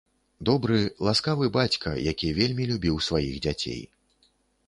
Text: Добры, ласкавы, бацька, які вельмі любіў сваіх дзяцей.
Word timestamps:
Добры, 0.49 0.77
ласкавы, 1.07 1.49
бацька, 1.57 1.93
які 2.07 2.31
вельмі 2.39 2.63
любіў 2.71 2.95
сваіх 3.09 3.35
дзяцей. 3.47 3.81